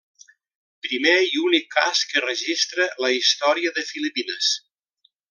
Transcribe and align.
Primer 0.85 1.13
i 1.25 1.41
únic 1.49 1.69
cas 1.75 2.01
que 2.13 2.25
registra 2.25 2.87
la 3.05 3.13
història 3.19 3.75
de 3.77 3.85
Filipines. 3.91 4.53